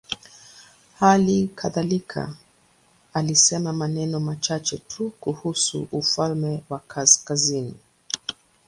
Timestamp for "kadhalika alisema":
1.47-3.73